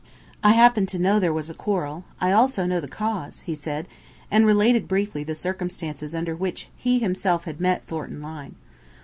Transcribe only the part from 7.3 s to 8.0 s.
had met